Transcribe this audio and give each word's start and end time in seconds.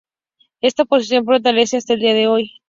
Esta 0.61 0.83
posición 0.85 1.25
prevalece 1.25 1.77
hasta 1.77 1.93
el 1.93 1.99
día 1.99 2.15
de 2.15 2.25
hoy. 2.25 2.51